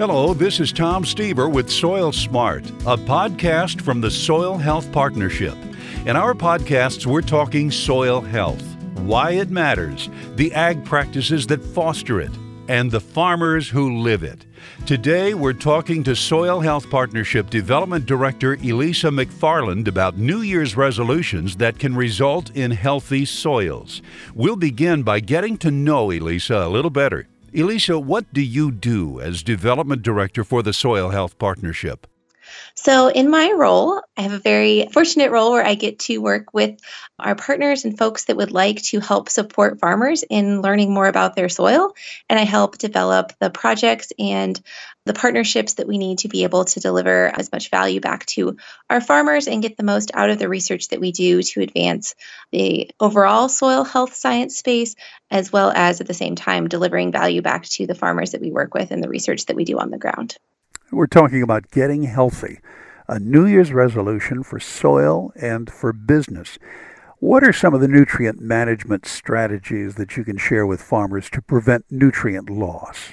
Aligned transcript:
Hello, 0.00 0.32
this 0.32 0.60
is 0.60 0.72
Tom 0.72 1.04
Stever 1.04 1.52
with 1.52 1.68
Soil 1.68 2.10
Smart, 2.10 2.66
a 2.86 2.96
podcast 2.96 3.82
from 3.82 4.00
the 4.00 4.10
Soil 4.10 4.56
Health 4.56 4.90
Partnership. 4.92 5.54
In 6.06 6.16
our 6.16 6.32
podcasts, 6.32 7.04
we're 7.04 7.20
talking 7.20 7.70
soil 7.70 8.22
health, 8.22 8.64
why 9.00 9.32
it 9.32 9.50
matters, 9.50 10.08
the 10.36 10.54
ag 10.54 10.86
practices 10.86 11.46
that 11.48 11.62
foster 11.62 12.18
it, 12.18 12.30
and 12.66 12.90
the 12.90 12.98
farmers 12.98 13.68
who 13.68 13.98
live 13.98 14.22
it. 14.22 14.46
Today, 14.86 15.34
we're 15.34 15.52
talking 15.52 16.02
to 16.04 16.16
Soil 16.16 16.60
Health 16.60 16.88
Partnership 16.88 17.50
Development 17.50 18.06
Director 18.06 18.54
Elisa 18.54 19.08
McFarland 19.08 19.86
about 19.86 20.16
New 20.16 20.40
Year's 20.40 20.78
resolutions 20.78 21.56
that 21.56 21.78
can 21.78 21.94
result 21.94 22.56
in 22.56 22.70
healthy 22.70 23.26
soils. 23.26 24.00
We'll 24.34 24.56
begin 24.56 25.02
by 25.02 25.20
getting 25.20 25.58
to 25.58 25.70
know 25.70 26.10
Elisa 26.10 26.56
a 26.56 26.70
little 26.70 26.90
better. 26.90 27.26
Elisa, 27.52 27.98
what 27.98 28.32
do 28.32 28.40
you 28.40 28.70
do 28.70 29.20
as 29.20 29.42
Development 29.42 30.02
Director 30.02 30.44
for 30.44 30.62
the 30.62 30.72
Soil 30.72 31.10
Health 31.10 31.36
Partnership? 31.36 32.06
So, 32.74 33.08
in 33.08 33.30
my 33.30 33.52
role, 33.52 34.00
I 34.16 34.22
have 34.22 34.32
a 34.32 34.38
very 34.38 34.88
fortunate 34.92 35.30
role 35.30 35.52
where 35.52 35.64
I 35.64 35.74
get 35.74 35.98
to 36.00 36.18
work 36.18 36.54
with 36.54 36.78
our 37.18 37.34
partners 37.34 37.84
and 37.84 37.98
folks 37.98 38.24
that 38.24 38.36
would 38.36 38.52
like 38.52 38.82
to 38.84 39.00
help 39.00 39.28
support 39.28 39.80
farmers 39.80 40.24
in 40.28 40.62
learning 40.62 40.92
more 40.92 41.06
about 41.06 41.36
their 41.36 41.48
soil. 41.48 41.94
And 42.28 42.38
I 42.38 42.44
help 42.44 42.78
develop 42.78 43.32
the 43.40 43.50
projects 43.50 44.12
and 44.18 44.60
the 45.06 45.14
partnerships 45.14 45.74
that 45.74 45.88
we 45.88 45.98
need 45.98 46.18
to 46.18 46.28
be 46.28 46.44
able 46.44 46.64
to 46.64 46.80
deliver 46.80 47.26
as 47.36 47.50
much 47.52 47.70
value 47.70 48.00
back 48.00 48.26
to 48.26 48.56
our 48.88 49.00
farmers 49.00 49.48
and 49.48 49.62
get 49.62 49.76
the 49.76 49.82
most 49.82 50.10
out 50.14 50.30
of 50.30 50.38
the 50.38 50.48
research 50.48 50.88
that 50.88 51.00
we 51.00 51.10
do 51.10 51.42
to 51.42 51.62
advance 51.62 52.14
the 52.52 52.90
overall 53.00 53.48
soil 53.48 53.84
health 53.84 54.14
science 54.14 54.58
space, 54.58 54.94
as 55.30 55.52
well 55.52 55.72
as 55.74 56.00
at 56.00 56.06
the 56.06 56.14
same 56.14 56.34
time 56.34 56.68
delivering 56.68 57.12
value 57.12 57.42
back 57.42 57.64
to 57.64 57.86
the 57.86 57.94
farmers 57.94 58.32
that 58.32 58.40
we 58.40 58.50
work 58.50 58.74
with 58.74 58.90
and 58.90 59.02
the 59.02 59.08
research 59.08 59.46
that 59.46 59.56
we 59.56 59.64
do 59.64 59.78
on 59.78 59.90
the 59.90 59.98
ground. 59.98 60.36
We're 60.92 61.06
talking 61.06 61.40
about 61.40 61.70
getting 61.70 62.02
healthy, 62.02 62.58
a 63.06 63.20
New 63.20 63.46
Year's 63.46 63.72
resolution 63.72 64.42
for 64.42 64.58
soil 64.58 65.32
and 65.40 65.70
for 65.70 65.92
business. 65.92 66.58
What 67.20 67.44
are 67.44 67.52
some 67.52 67.74
of 67.74 67.80
the 67.80 67.86
nutrient 67.86 68.40
management 68.40 69.06
strategies 69.06 69.94
that 69.94 70.16
you 70.16 70.24
can 70.24 70.36
share 70.36 70.66
with 70.66 70.82
farmers 70.82 71.30
to 71.30 71.42
prevent 71.42 71.84
nutrient 71.90 72.50
loss? 72.50 73.12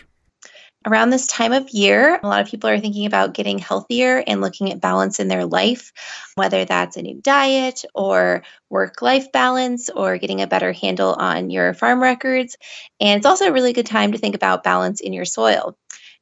Around 0.87 1.11
this 1.11 1.27
time 1.27 1.53
of 1.53 1.69
year, 1.69 2.19
a 2.23 2.27
lot 2.27 2.41
of 2.41 2.47
people 2.47 2.67
are 2.67 2.79
thinking 2.79 3.05
about 3.05 3.35
getting 3.35 3.59
healthier 3.59 4.23
and 4.25 4.41
looking 4.41 4.71
at 4.71 4.81
balance 4.81 5.19
in 5.19 5.27
their 5.27 5.45
life, 5.45 5.91
whether 6.33 6.65
that's 6.65 6.97
a 6.97 7.03
new 7.03 7.21
diet 7.21 7.85
or 7.93 8.41
work 8.71 9.03
life 9.03 9.31
balance 9.31 9.89
or 9.89 10.17
getting 10.17 10.41
a 10.41 10.47
better 10.47 10.71
handle 10.71 11.13
on 11.13 11.51
your 11.51 11.75
farm 11.75 12.01
records. 12.01 12.57
And 12.99 13.17
it's 13.17 13.25
also 13.27 13.45
a 13.45 13.51
really 13.51 13.73
good 13.73 13.85
time 13.85 14.13
to 14.13 14.17
think 14.17 14.33
about 14.33 14.63
balance 14.63 14.99
in 14.99 15.13
your 15.13 15.25
soil. 15.25 15.77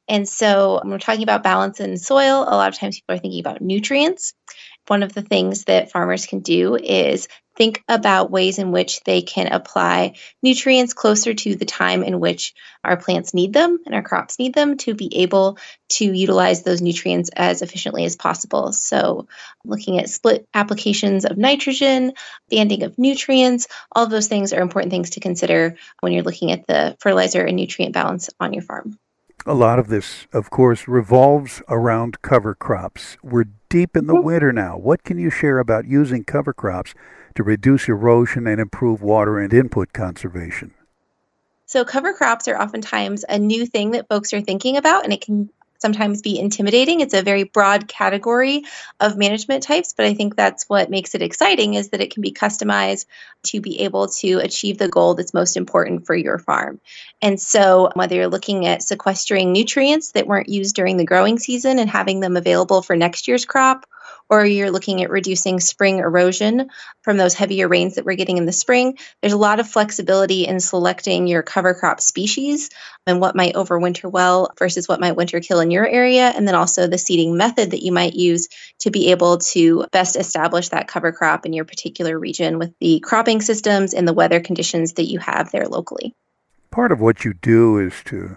And 0.08 0.28
so 0.28 0.80
when 0.82 0.90
we're 0.92 0.98
talking 0.98 1.24
about 1.24 1.42
balance 1.42 1.80
in 1.80 1.96
soil, 1.96 2.42
a 2.42 2.54
lot 2.54 2.68
of 2.68 2.78
times 2.78 2.96
people 2.96 3.16
are 3.16 3.18
thinking 3.18 3.40
about 3.40 3.60
nutrients. 3.60 4.34
One 4.86 5.02
of 5.02 5.12
the 5.12 5.22
things 5.22 5.64
that 5.64 5.90
farmers 5.90 6.26
can 6.26 6.40
do 6.40 6.76
is 6.76 7.26
think 7.56 7.82
about 7.88 8.30
ways 8.30 8.58
in 8.58 8.70
which 8.70 9.00
they 9.04 9.22
can 9.22 9.48
apply 9.48 10.14
nutrients 10.42 10.92
closer 10.92 11.34
to 11.34 11.56
the 11.56 11.64
time 11.64 12.04
in 12.04 12.20
which 12.20 12.54
our 12.84 12.96
plants 12.96 13.34
need 13.34 13.52
them 13.52 13.78
and 13.84 13.94
our 13.94 14.02
crops 14.02 14.38
need 14.38 14.54
them 14.54 14.76
to 14.76 14.94
be 14.94 15.22
able 15.22 15.58
to 15.88 16.04
utilize 16.04 16.62
those 16.62 16.82
nutrients 16.82 17.30
as 17.34 17.62
efficiently 17.62 18.04
as 18.04 18.14
possible. 18.14 18.72
So, 18.72 19.26
looking 19.64 19.98
at 19.98 20.10
split 20.10 20.46
applications 20.54 21.24
of 21.24 21.38
nitrogen, 21.38 22.12
banding 22.50 22.82
of 22.84 22.98
nutrients, 22.98 23.66
all 23.90 24.04
of 24.04 24.10
those 24.10 24.28
things 24.28 24.52
are 24.52 24.60
important 24.60 24.92
things 24.92 25.10
to 25.10 25.20
consider 25.20 25.76
when 26.00 26.12
you're 26.12 26.22
looking 26.22 26.52
at 26.52 26.66
the 26.66 26.96
fertilizer 27.00 27.44
and 27.44 27.56
nutrient 27.56 27.94
balance 27.94 28.30
on 28.38 28.52
your 28.52 28.62
farm. 28.62 28.98
A 29.48 29.54
lot 29.54 29.78
of 29.78 29.86
this, 29.86 30.26
of 30.32 30.50
course, 30.50 30.88
revolves 30.88 31.62
around 31.68 32.20
cover 32.20 32.52
crops. 32.52 33.16
We're 33.22 33.44
deep 33.68 33.96
in 33.96 34.08
the 34.08 34.20
winter 34.20 34.52
now. 34.52 34.76
What 34.76 35.04
can 35.04 35.18
you 35.18 35.30
share 35.30 35.60
about 35.60 35.86
using 35.86 36.24
cover 36.24 36.52
crops 36.52 36.94
to 37.36 37.44
reduce 37.44 37.88
erosion 37.88 38.48
and 38.48 38.60
improve 38.60 39.02
water 39.02 39.38
and 39.38 39.52
input 39.52 39.92
conservation? 39.92 40.74
So, 41.64 41.84
cover 41.84 42.12
crops 42.12 42.48
are 42.48 42.60
oftentimes 42.60 43.24
a 43.28 43.38
new 43.38 43.66
thing 43.66 43.92
that 43.92 44.08
folks 44.08 44.32
are 44.32 44.40
thinking 44.40 44.76
about, 44.76 45.04
and 45.04 45.12
it 45.12 45.20
can 45.20 45.48
sometimes 45.78 46.22
be 46.22 46.38
intimidating. 46.38 47.00
It's 47.00 47.14
a 47.14 47.22
very 47.22 47.44
broad 47.44 47.88
category 47.88 48.64
of 49.00 49.16
management 49.16 49.62
types, 49.62 49.92
but 49.92 50.06
I 50.06 50.14
think 50.14 50.36
that's 50.36 50.68
what 50.68 50.90
makes 50.90 51.14
it 51.14 51.22
exciting 51.22 51.74
is 51.74 51.90
that 51.90 52.00
it 52.00 52.12
can 52.12 52.22
be 52.22 52.32
customized 52.32 53.06
to 53.44 53.60
be 53.60 53.80
able 53.80 54.08
to 54.08 54.38
achieve 54.38 54.78
the 54.78 54.88
goal 54.88 55.14
that's 55.14 55.34
most 55.34 55.56
important 55.56 56.06
for 56.06 56.14
your 56.14 56.38
farm. 56.38 56.80
And 57.22 57.40
so, 57.40 57.90
whether 57.94 58.16
you're 58.16 58.28
looking 58.28 58.66
at 58.66 58.82
sequestering 58.82 59.52
nutrients 59.52 60.12
that 60.12 60.26
weren't 60.26 60.48
used 60.48 60.74
during 60.74 60.96
the 60.96 61.04
growing 61.04 61.38
season 61.38 61.78
and 61.78 61.88
having 61.88 62.20
them 62.20 62.36
available 62.36 62.82
for 62.82 62.96
next 62.96 63.28
year's 63.28 63.44
crop, 63.44 63.86
or 64.28 64.44
you're 64.44 64.70
looking 64.70 65.02
at 65.02 65.10
reducing 65.10 65.60
spring 65.60 65.98
erosion 65.98 66.68
from 67.02 67.16
those 67.16 67.34
heavier 67.34 67.68
rains 67.68 67.94
that 67.94 68.04
we're 68.04 68.16
getting 68.16 68.38
in 68.38 68.46
the 68.46 68.52
spring, 68.52 68.98
there's 69.20 69.32
a 69.32 69.38
lot 69.38 69.60
of 69.60 69.68
flexibility 69.68 70.46
in 70.46 70.60
selecting 70.60 71.26
your 71.26 71.42
cover 71.42 71.74
crop 71.74 72.00
species 72.00 72.70
and 73.06 73.20
what 73.20 73.36
might 73.36 73.54
overwinter 73.54 74.10
well 74.10 74.50
versus 74.58 74.88
what 74.88 75.00
might 75.00 75.16
winter 75.16 75.40
kill 75.40 75.60
in 75.60 75.70
your 75.70 75.86
area, 75.86 76.32
and 76.36 76.46
then 76.46 76.54
also 76.54 76.86
the 76.86 76.98
seeding 76.98 77.36
method 77.36 77.70
that 77.70 77.84
you 77.84 77.92
might 77.92 78.14
use 78.14 78.48
to 78.80 78.90
be 78.90 79.10
able 79.10 79.38
to 79.38 79.86
best 79.92 80.16
establish 80.16 80.70
that 80.70 80.88
cover 80.88 81.12
crop 81.12 81.46
in 81.46 81.52
your 81.52 81.64
particular 81.64 82.18
region 82.18 82.58
with 82.58 82.72
the 82.80 83.00
cropping 83.00 83.40
systems 83.40 83.94
and 83.94 84.06
the 84.06 84.12
weather 84.12 84.40
conditions 84.40 84.94
that 84.94 85.10
you 85.10 85.18
have 85.18 85.50
there 85.52 85.68
locally. 85.68 86.14
Part 86.70 86.92
of 86.92 87.00
what 87.00 87.24
you 87.24 87.32
do 87.34 87.78
is 87.78 87.94
to 88.06 88.36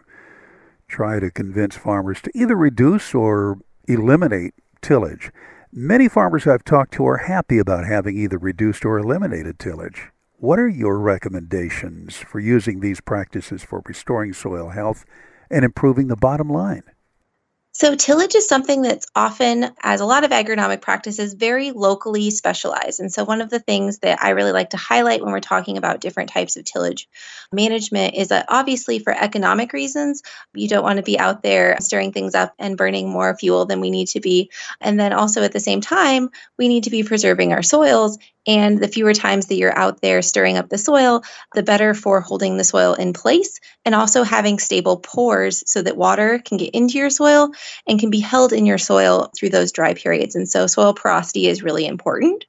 try 0.88 1.19
to 1.19 1.30
convince 1.30 1.75
farmers 1.75 2.22
to 2.22 2.31
either 2.34 2.56
reduce 2.56 3.13
or 3.13 3.57
eliminate 3.88 4.53
tillage. 4.81 5.31
Many 5.72 6.09
farmers 6.09 6.47
I've 6.47 6.63
talked 6.63 6.96
to 6.96 7.06
are 7.06 7.18
happy 7.18 7.59
about 7.59 7.85
having 7.85 8.18
either 8.18 8.40
reduced 8.40 8.84
or 8.85 8.97
eliminated 8.97 9.59
tillage. 9.59 10.07
What 10.38 10.57
are 10.57 10.68
your 10.68 10.97
recommendations 10.97 12.18
for 12.18 12.40
using 12.40 12.80
these 12.80 13.02
practices 13.02 13.62
for 13.62 13.84
restoring 13.85 14.34
soil 14.34 14.69
health 14.69 15.06
and 15.47 15.63
improving 15.63 16.07
the 16.07 16.16
bottom 16.16 16.50
line? 16.50 16.81
So, 17.72 17.96
tillage 17.96 18.34
is 18.34 18.47
something 18.47 18.81
that's 18.81 19.06
often, 19.16 19.69
as 19.84 20.02
a 20.02 20.06
lot 20.06 20.24
of 20.24 20.31
agronomic 20.31 20.81
practices, 20.81 21.35
very 21.35 21.69
locally 21.69 22.31
specialized. 22.31 23.00
And 23.00 23.13
so, 23.13 23.24
one 23.24 23.41
of 23.41 23.52
the 23.52 23.59
things 23.59 24.00
that 24.00 24.22
I 24.24 24.31
really 24.31 24.52
like 24.52 24.72
to 24.72 24.78
highlight 24.78 25.22
when 25.22 25.31
we're 25.31 25.40
talking 25.40 25.78
about 25.78 26.02
different 26.02 26.31
types 26.31 26.57
of 26.57 26.66
tillage 26.66 27.07
management 27.53 28.16
is 28.16 28.30
that 28.30 28.47
obviously, 28.50 28.97
for 28.97 29.13
economic 29.13 29.72
reasons, 29.72 30.24
you 30.56 30.68
don't 30.68 30.84
want 30.84 30.97
to 30.97 31.03
be 31.03 31.19
out 31.19 31.44
there 31.44 31.78
stirring 31.80 32.12
things 32.12 32.34
up 32.34 32.53
and 32.57 32.75
burning 32.75 33.07
more 33.07 33.38
fuel 33.38 33.66
than 33.66 33.81
we 33.81 33.91
need 33.91 34.07
to 34.09 34.19
be. 34.19 34.50
And 34.81 35.00
then 35.00 35.13
also 35.13 35.44
at 35.44 35.51
the 35.51 35.59
same 35.59 35.80
time, 35.80 36.31
we 36.57 36.69
need 36.69 36.86
to 36.86 36.90
be 36.90 37.03
preserving 37.03 37.53
our 37.53 37.63
soils 37.63 38.18
and 38.47 38.80
the 38.80 38.88
fewer 38.88 39.13
times 39.13 39.46
that 39.47 39.56
you're 39.57 39.78
out 39.78 40.01
there 40.01 40.24
stirring 40.24 40.57
up 40.57 40.69
the 40.69 40.78
soil, 40.78 41.24
the 41.53 41.62
better 41.62 41.94
for 41.94 42.19
holding 42.19 42.57
the 42.57 42.63
soil 42.63 42.96
in 42.96 43.13
place 43.13 43.59
and 43.86 43.94
also 43.94 44.24
having 44.24 44.57
stable 44.57 44.97
pores 44.97 45.63
so 45.68 45.81
that 45.81 45.97
water 45.97 46.40
can 46.40 46.57
get 46.57 46.74
into 46.74 46.97
your 46.97 47.12
soil 47.12 47.51
and 47.88 48.00
can 48.00 48.09
be 48.09 48.20
held 48.20 48.53
in 48.53 48.66
your 48.66 48.78
soil 48.78 49.31
through 49.38 49.50
those 49.50 49.72
dry 49.72 49.94
periods. 49.94 50.36
And 50.36 50.47
so 50.47 50.68
soil 50.68 50.94
porosity 50.94 51.47
is 51.47 51.64
really 51.64 51.86
important. 51.86 52.46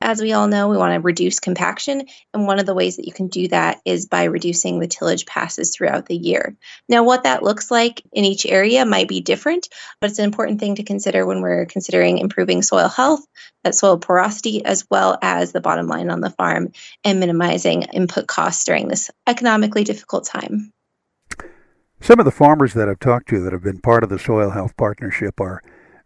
As 0.00 0.20
we 0.20 0.32
all 0.32 0.46
know, 0.46 0.68
we 0.68 0.76
want 0.76 0.94
to 0.94 1.00
reduce 1.00 1.40
compaction, 1.40 2.06
and 2.32 2.46
one 2.46 2.60
of 2.60 2.66
the 2.66 2.74
ways 2.74 2.96
that 2.96 3.06
you 3.06 3.12
can 3.12 3.26
do 3.26 3.48
that 3.48 3.80
is 3.84 4.06
by 4.06 4.24
reducing 4.24 4.78
the 4.78 4.86
tillage 4.86 5.26
passes 5.26 5.74
throughout 5.74 6.06
the 6.06 6.16
year. 6.16 6.56
Now, 6.88 7.02
what 7.02 7.24
that 7.24 7.42
looks 7.42 7.68
like 7.68 8.02
in 8.12 8.24
each 8.24 8.46
area 8.46 8.86
might 8.86 9.08
be 9.08 9.20
different, 9.20 9.68
but 10.00 10.10
it's 10.10 10.20
an 10.20 10.24
important 10.24 10.60
thing 10.60 10.76
to 10.76 10.84
consider 10.84 11.26
when 11.26 11.42
we're 11.42 11.66
considering 11.66 12.18
improving 12.18 12.62
soil 12.62 12.88
health, 12.88 13.26
that 13.64 13.74
soil 13.74 13.98
porosity, 13.98 14.64
as 14.64 14.86
well 14.88 15.18
as 15.20 15.50
the 15.50 15.60
bottom 15.60 15.88
line 15.88 16.10
on 16.10 16.20
the 16.20 16.30
farm 16.30 16.70
and 17.02 17.18
minimizing 17.18 17.82
input 17.82 18.28
costs 18.28 18.64
during 18.64 18.86
this 18.86 19.10
economically 19.26 19.82
difficult 19.82 20.24
time. 20.24 20.72
Some 22.00 22.20
of 22.20 22.24
the 22.24 22.30
farmers 22.30 22.74
that 22.74 22.88
I've 22.88 23.00
talked 23.00 23.28
to 23.30 23.40
that 23.40 23.52
have 23.52 23.62
been 23.62 23.80
part 23.80 24.02
of 24.02 24.08
the 24.08 24.18
Soil 24.18 24.50
Health 24.50 24.76
Partnership 24.76 25.40
are 25.40 25.60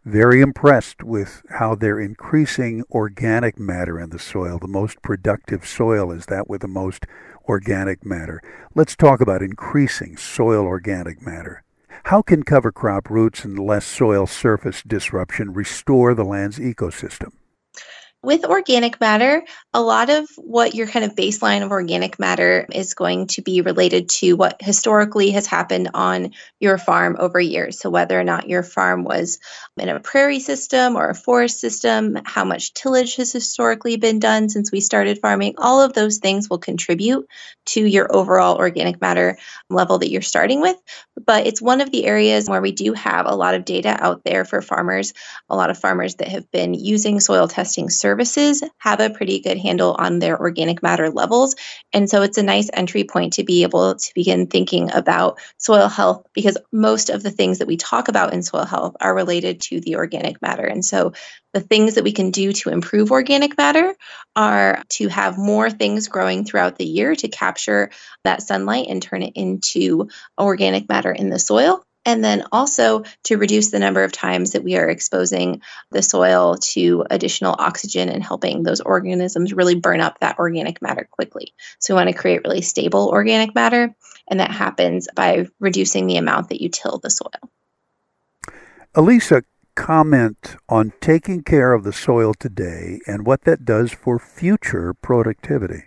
very 0.05 0.41
impressed 0.41 1.05
with 1.05 1.43
how 1.51 1.75
they're 1.75 2.01
increasing 2.01 2.83
organic 2.91 3.59
matter 3.59 4.01
in 4.01 4.11
the 4.11 4.19
soil. 4.19 4.59
The 4.59 4.67
most 4.67 5.01
productive 5.03 5.67
soil 5.67 6.11
is 6.11 6.27
that 6.27 6.49
with 6.49 6.63
the 6.63 6.69
most 6.69 7.07
organic 7.49 8.05
matter. 8.05 8.43
Let's 8.75 8.97
talk 8.97 9.21
about 9.21 9.43
increasing 9.43 10.17
soil 10.17 10.65
organic 10.65 11.25
matter. 11.25 11.63
How 12.05 12.23
can 12.23 12.43
cover 12.43 12.73
crop 12.73 13.11
roots 13.11 13.45
and 13.45 13.59
less 13.59 13.85
soil 13.85 14.27
surface 14.27 14.83
disruption 14.83 15.53
restore 15.53 16.15
the 16.15 16.25
land's 16.25 16.59
ecosystem? 16.59 17.33
With 18.25 18.45
organic 18.45 19.01
matter, 19.01 19.43
a 19.75 19.83
lot 19.83 20.09
of 20.09 20.29
what 20.37 20.77
your 20.77 20.87
kind 20.87 21.05
of 21.05 21.17
baseline 21.17 21.65
of 21.65 21.73
organic 21.73 22.21
matter 22.21 22.69
is 22.73 22.95
going 22.95 23.27
to 23.29 23.43
be 23.43 23.63
related 23.63 24.11
to 24.11 24.35
what 24.35 24.63
historically 24.63 25.33
has 25.33 25.49
happened 25.49 25.91
on 25.93 26.31
your 26.61 26.79
farm 26.79 27.17
over 27.19 27.41
years. 27.41 27.81
So, 27.81 27.91
whether 27.91 28.19
or 28.19 28.23
not 28.23 28.49
your 28.49 28.63
farm 28.63 29.03
was 29.03 29.41
in 29.77 29.89
a 29.89 29.99
prairie 29.99 30.39
system 30.39 30.95
or 30.95 31.09
a 31.09 31.17
forest 31.17 31.59
system, 31.59 32.17
how 32.25 32.45
much 32.45 32.75
tillage 32.75 33.17
has 33.17 33.33
historically 33.33 33.97
been 33.97 34.21
done 34.21 34.49
since 34.49 34.71
we 34.71 34.79
started 34.79 35.19
farming, 35.19 35.55
all 35.59 35.81
of 35.81 35.93
those 35.93 36.19
things 36.19 36.49
will 36.49 36.59
contribute 36.59 37.27
to 37.67 37.85
your 37.85 38.15
overall 38.15 38.57
organic 38.57 39.01
matter 39.01 39.37
level 39.69 39.99
that 39.99 40.11
you're 40.11 40.23
starting 40.23 40.61
with. 40.61 40.77
But 41.27 41.49
it's 41.49 41.61
one 41.61 41.81
of 41.81 41.91
the 41.91 42.05
areas 42.05 42.49
where 42.49 42.63
we 42.63 42.71
do 42.71 42.93
have 42.93 43.27
a 43.27 43.35
lot 43.35 43.57
of 43.57 43.65
data 43.65 43.97
out 43.99 44.23
there 44.23 44.45
for 44.45 44.63
farmers. 44.63 45.13
A 45.49 45.57
lot 45.57 45.71
of 45.71 45.79
farmers 45.79 46.15
that 46.17 46.29
have 46.29 46.49
been 46.53 46.73
using 46.73 47.19
soil 47.19 47.49
testing 47.49 47.91
services 47.91 48.12
services 48.13 48.63
have 48.77 49.01
a 49.01 49.09
pretty 49.09 49.41
good 49.41 49.57
handle 49.57 49.97
on 49.99 50.19
their 50.19 50.39
organic 50.39 50.83
matter 50.83 51.09
levels. 51.09 51.57
And 51.95 52.11
so 52.11 52.21
it's 52.21 52.37
a 52.37 52.43
nice 52.43 52.69
entry 52.75 53.05
point 53.05 53.33
to 53.35 53.43
be 53.43 53.63
able 53.63 53.95
to 53.95 54.13
begin 54.15 54.49
thinking 54.49 54.93
about 54.93 55.41
soil 55.57 55.89
health 55.89 56.27
because 56.35 56.59
most 56.73 57.09
of 57.09 57.23
the 57.23 57.31
things 57.31 57.59
that 57.59 57.67
we 57.67 57.79
talk 57.79 58.09
about 58.09 58.35
in 58.35 58.43
soil 58.43 58.67
health 58.67 58.97
are 59.01 59.15
related 59.15 59.63
to 59.63 59.81
the 59.81 59.97
organic 59.97 60.43
matter. 60.43 60.67
And 60.67 60.85
so 60.85 61.15
the 61.55 61.61
things 61.61 61.95
that 61.95 62.05
we 62.05 62.13
can 62.13 62.31
do 62.31 62.53
to 62.53 62.69
improve 62.69 63.11
organic 63.11 63.57
matter 63.57 63.95
are 64.37 64.83
to 64.91 65.09
have 65.09 65.39
more 65.39 65.71
things 65.71 66.09
growing 66.09 66.45
throughout 66.45 66.77
the 66.77 66.85
year 66.85 67.15
to 67.17 67.29
capture 67.29 67.91
that 68.25 68.43
sunlight 68.43 68.89
and 68.91 69.03
turn 69.03 69.23
it 69.23 69.33
into 69.37 70.09
organic 70.39 70.87
matter 70.87 71.13
in 71.13 71.31
the 71.31 71.39
soil. 71.39 71.83
And 72.05 72.25
then 72.25 72.45
also 72.51 73.05
to 73.25 73.37
reduce 73.37 73.71
the 73.71 73.79
number 73.79 74.03
of 74.03 74.11
times 74.11 74.53
that 74.53 74.65
we 74.65 74.77
are 74.77 74.89
exposing 74.89 75.63
the 75.91 76.03
soil 76.03 76.57
to 76.73 77.05
additional 77.11 77.55
oxygen 77.59 78.09
and 78.09 78.23
helping 78.23 78.65
those 78.65 78.81
organisms 78.81 79.53
really 79.53 79.77
burn 79.77 80.01
up 80.01 80.19
that 80.19 80.39
organic 80.39 80.83
matter 80.83 81.09
quickly. 81.11 81.55
So 81.79 81.95
we 81.95 81.99
want 81.99 82.09
to 82.09 82.15
create 82.17 82.43
really 82.45 82.63
stable 82.63 83.09
organic 83.09 83.55
matter, 83.55 83.95
and 84.29 84.41
that 84.41 84.51
happens 84.51 85.07
by 85.15 85.47
reducing 85.61 86.07
the 86.07 86.17
amount 86.17 86.49
that 86.49 86.61
you 86.61 86.69
till 86.69 86.99
the 86.99 87.11
soil. 87.11 87.31
Elisa, 88.95 89.45
comment 89.75 90.57
on 90.69 90.93
taking 91.01 91.43
care 91.43 91.73
of 91.73 91.85
the 91.85 91.93
soil 91.93 92.35
today 92.35 93.01
and 93.07 93.25
what 93.25 93.43
that 93.43 93.65
does 93.65 93.93
for 93.93 94.19
future 94.19 94.93
productivity. 94.93 95.85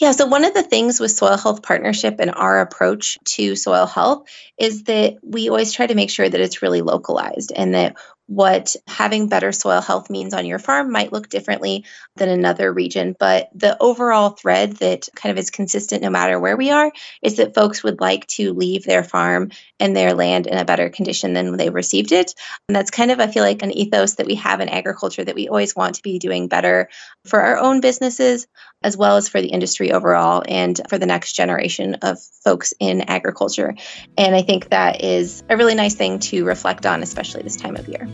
Yeah, 0.00 0.12
so 0.12 0.26
one 0.26 0.46
of 0.46 0.54
the 0.54 0.62
things 0.62 0.98
with 0.98 1.10
Soil 1.10 1.36
Health 1.36 1.62
Partnership 1.62 2.16
and 2.20 2.30
our 2.30 2.60
approach 2.60 3.18
to 3.24 3.54
soil 3.54 3.84
health 3.84 4.26
is 4.58 4.84
that 4.84 5.18
we 5.22 5.50
always 5.50 5.72
try 5.74 5.86
to 5.86 5.94
make 5.94 6.08
sure 6.08 6.26
that 6.26 6.40
it's 6.40 6.62
really 6.62 6.80
localized 6.80 7.52
and 7.54 7.74
that 7.74 7.96
what 8.30 8.76
having 8.86 9.26
better 9.26 9.50
soil 9.50 9.80
health 9.80 10.08
means 10.08 10.34
on 10.34 10.46
your 10.46 10.60
farm 10.60 10.92
might 10.92 11.12
look 11.12 11.28
differently 11.28 11.84
than 12.14 12.28
another 12.28 12.72
region. 12.72 13.16
But 13.18 13.48
the 13.56 13.76
overall 13.82 14.30
thread 14.30 14.74
that 14.76 15.08
kind 15.16 15.32
of 15.32 15.38
is 15.38 15.50
consistent 15.50 16.02
no 16.02 16.10
matter 16.10 16.38
where 16.38 16.56
we 16.56 16.70
are 16.70 16.92
is 17.22 17.38
that 17.38 17.56
folks 17.56 17.82
would 17.82 18.00
like 18.00 18.28
to 18.28 18.52
leave 18.52 18.84
their 18.84 19.02
farm 19.02 19.50
and 19.80 19.96
their 19.96 20.14
land 20.14 20.46
in 20.46 20.56
a 20.56 20.64
better 20.64 20.90
condition 20.90 21.32
than 21.32 21.56
they 21.56 21.70
received 21.70 22.12
it. 22.12 22.32
And 22.68 22.76
that's 22.76 22.92
kind 22.92 23.10
of, 23.10 23.18
I 23.18 23.26
feel 23.26 23.42
like, 23.42 23.62
an 23.62 23.76
ethos 23.76 24.14
that 24.14 24.26
we 24.26 24.36
have 24.36 24.60
in 24.60 24.68
agriculture 24.68 25.24
that 25.24 25.34
we 25.34 25.48
always 25.48 25.74
want 25.74 25.96
to 25.96 26.02
be 26.02 26.20
doing 26.20 26.46
better 26.46 26.88
for 27.24 27.40
our 27.40 27.58
own 27.58 27.80
businesses 27.80 28.46
as 28.82 28.96
well 28.96 29.16
as 29.16 29.28
for 29.28 29.40
the 29.40 29.48
industry 29.48 29.92
overall 29.92 30.42
and 30.48 30.80
for 30.88 30.98
the 30.98 31.06
next 31.06 31.34
generation 31.34 31.96
of 32.02 32.18
folks 32.44 32.72
in 32.78 33.02
agriculture. 33.02 33.74
And 34.16 34.34
I 34.34 34.42
think 34.42 34.70
that 34.70 35.02
is 35.02 35.42
a 35.50 35.56
really 35.56 35.74
nice 35.74 35.94
thing 35.94 36.18
to 36.20 36.44
reflect 36.44 36.86
on, 36.86 37.02
especially 37.02 37.42
this 37.42 37.56
time 37.56 37.76
of 37.76 37.88
year. 37.88 38.08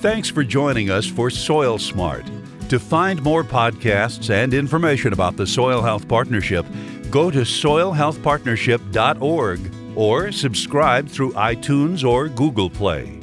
Thanks 0.00 0.28
for 0.28 0.44
joining 0.44 0.90
us 0.90 1.06
for 1.06 1.30
Soil 1.30 1.78
Smart. 1.78 2.26
To 2.68 2.78
find 2.78 3.22
more 3.22 3.42
podcasts 3.44 4.28
and 4.30 4.52
information 4.52 5.12
about 5.12 5.36
the 5.36 5.46
Soil 5.46 5.82
Health 5.82 6.08
Partnership, 6.08 6.66
go 7.10 7.30
to 7.30 7.40
soilhealthpartnership.org 7.40 9.60
or 9.96 10.32
subscribe 10.32 11.08
through 11.08 11.32
iTunes 11.32 12.06
or 12.08 12.28
Google 12.28 12.68
Play. 12.68 13.20